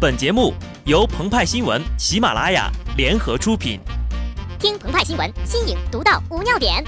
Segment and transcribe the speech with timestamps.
[0.00, 0.54] 本节目
[0.86, 3.78] 由澎湃新闻、喜马拉雅联合出品。
[4.58, 6.82] 听澎湃新闻，新颖独到，无尿点。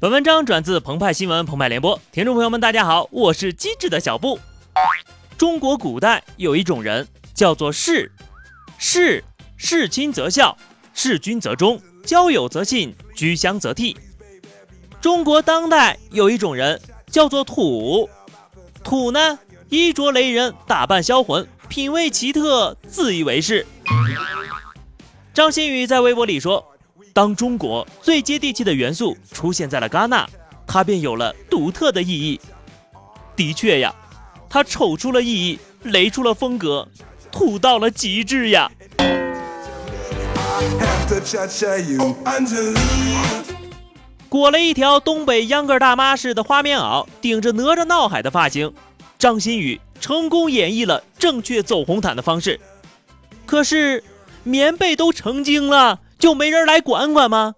[0.00, 4.40] 本文章转自澎湃新闻《澎湃联播，听众朋友们，大家好，我是机智的小布。
[5.36, 8.10] 中国古代有一种人叫做士，
[8.76, 9.22] 士
[9.56, 10.56] 事亲则孝，
[10.98, 11.80] 事君则忠。
[12.04, 13.94] 交友则信，居乡则悌。
[15.00, 18.10] 中国当代有一种人叫做土，
[18.82, 19.38] 土呢
[19.68, 23.64] 衣着雷人，打扮销魂，品味奇特，自以为是。
[25.32, 26.66] 张馨予在微博里说
[27.14, 30.28] ：“当中国最接地气的元素出现在了戛纳，
[30.66, 32.40] 它便有了独特的意义。”
[33.36, 33.94] 的确呀，
[34.50, 36.88] 它丑出了意义，雷出了风格，
[37.30, 38.68] 土到了极致呀。
[44.28, 48.74] 裹了一条东北秧歌大妈式的花棉袄，顶着哪吒闹海的发型，
[49.18, 52.60] 张馨予成功演绎了正确走红毯的方式。
[53.46, 54.04] 可是
[54.42, 57.54] 棉被都成精了，就没人来管管吗？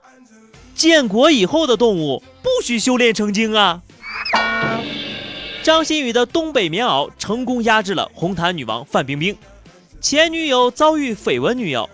[0.77, 3.83] 建国以后的动物不许修炼成精啊！
[5.65, 9.37] 张馨予的东北棉袄成功压制了红毯女王范冰冰，
[10.01, 11.91] 前女友遭遇绯闻女友。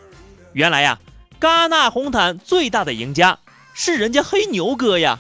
[0.53, 0.99] 原来呀，
[1.39, 3.39] 戛纳红毯最大的赢家
[3.75, 5.19] 是人家黑牛哥呀，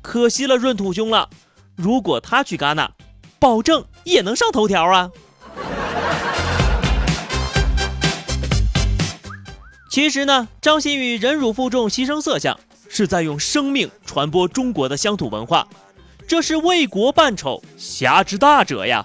[0.00, 1.28] 可惜了闰土兄了。
[1.74, 2.90] 如果他去戛纳，
[3.38, 5.10] 保证也能上头条啊。
[9.90, 15.68] 其实呢，张馨予忍辱负重、牺牲色相，是在用生命传播中国的乡土文化，
[16.26, 19.04] 这是为国办丑，侠之大者呀。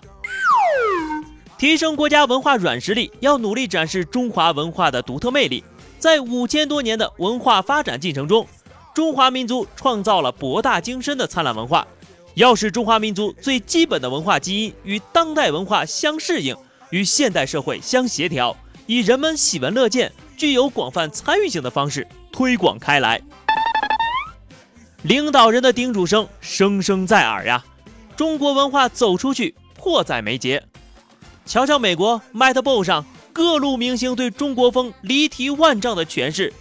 [1.58, 5.64] 提升国家文化软实力，要努力展示中华文化的独特魅力。
[6.02, 8.48] 在五千多年的文化发展进程中，
[8.92, 11.86] 中华民族创造了博大精深的灿烂文化。
[12.34, 16.58] 要使中华民族最基本的文化基因与当代文化相适应，
[16.90, 18.58] 与现代社会相协调，
[18.88, 23.22] 以人们喜闻乐见、具有广泛参与性的方式推广开来。
[25.04, 27.64] 领导人的叮嘱声声声在耳呀！
[28.16, 30.64] 中国文化走出去，迫在眉睫。
[31.46, 36.54] 瞧瞧美国 Met Ball 上各路明星对中国风离题万丈的诠释，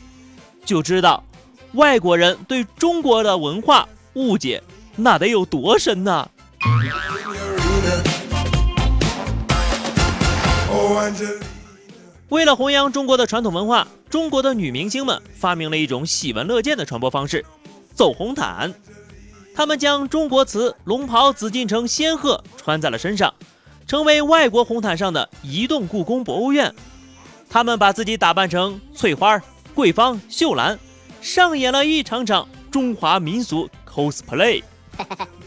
[0.64, 1.24] 就知道
[1.72, 4.62] 外国人对中国的文化误解
[4.96, 6.28] 那得有多深呐！
[12.28, 17.44] 为了弘扬中国的传统文化，中国的女明星们发明了一种喜闻乐见的传播方式——
[17.94, 18.72] 走红毯。
[19.54, 23.34] 她们将中国瓷龙袍、紫禁城仙鹤穿在了身上。
[23.90, 26.72] 成为外国红毯上的移动故宫博物院，
[27.48, 29.42] 他们把自己打扮成翠花、
[29.74, 30.78] 桂芳、秀兰，
[31.20, 34.62] 上演了一场场中华民俗 cosplay。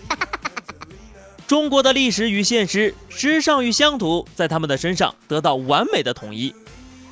[1.48, 6.54] 中国的历史与现实，时尚与乡土，在他们的身上得到完美的统一。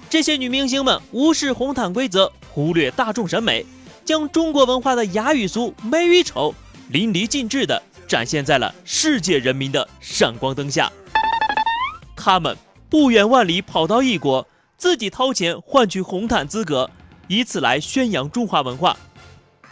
[0.09, 3.65] 这些女明星们无视红毯规则，忽略大众审美，
[4.03, 6.53] 将中国文化的雅与俗、美与丑
[6.89, 10.91] 淋漓尽致地展现在了世界人民的闪光灯下。
[12.23, 12.55] 他们
[12.87, 16.87] 不远万里跑到异国，自己掏钱换取红毯资格，
[17.27, 18.95] 以此来宣扬中华文化。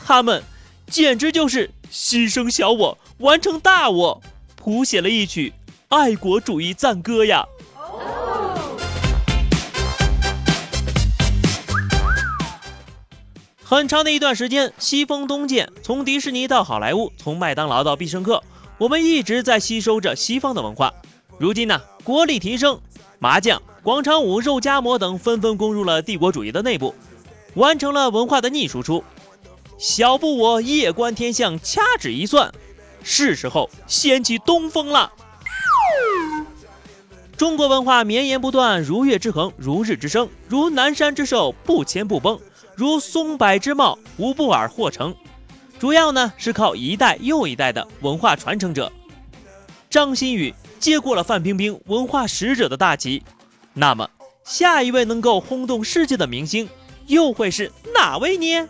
[0.04, 0.42] 他们
[0.88, 4.20] 简直就是牺牲小我，完成大我，
[4.56, 5.54] 谱写了一曲
[5.90, 7.46] 爱国主义赞歌呀！
[13.64, 18.44] 很长的一段时间，西风东渐，从迪士尼到好莱坞，从麦当劳到必胜客，
[18.80, 20.92] 我们一直在吸收着西方的文化。
[21.40, 22.78] 如今呢，国力提升，
[23.18, 26.94] 麻将、广场舞、肉夹馍等纷纷攻入了帝国主义的内部，
[27.54, 29.02] 完成了文化的逆输出。
[29.78, 32.54] 小布我夜观天象，掐指一算，
[33.04, 35.14] 是时候掀起东风了。
[37.38, 42.38] 中国文化绵延不断，如月之恒，如日之升，如南山之寿，不迁不崩，
[42.76, 45.16] 如松柏之茂，无不尔或成。
[45.80, 48.92] 主要呢是靠一代又一代的文化传承者，
[49.90, 50.54] 张馨予。
[50.80, 53.22] 接过了范冰冰文化使者的大旗，
[53.74, 54.10] 那么
[54.46, 56.68] 下一位能够轰动世界的明星
[57.08, 58.68] 又会是哪位呢？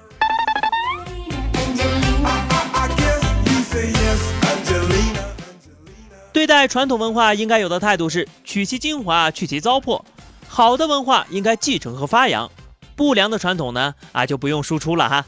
[6.32, 10.02] 对待传统文化应该有的态度是取其精华，去其糟粕。
[10.48, 12.50] 好的文化应该继承和发扬，
[12.96, 15.26] 不良的传统呢啊就不用输出了哈。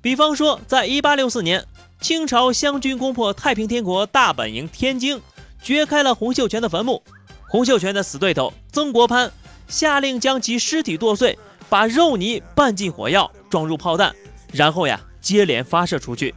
[0.00, 1.64] 比方说，在一八六四年，
[2.00, 5.20] 清朝湘军攻破太平天国大本营天津。
[5.64, 7.02] 掘开了洪秀全的坟墓，
[7.48, 9.32] 洪秀全的死对头曾国藩
[9.66, 11.38] 下令将其尸体剁碎，
[11.70, 14.14] 把肉泥拌进火药，装入炮弹，
[14.52, 16.34] 然后呀接连发射出去，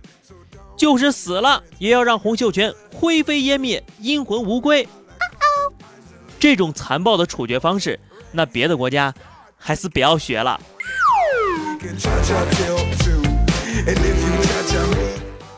[0.78, 4.88] 就是死了也要让洪秀全灰飞烟灭，阴魂无归。
[6.40, 8.00] 这种残暴的处决方式，
[8.32, 9.14] 那别的国家
[9.58, 10.58] 还是不要学了。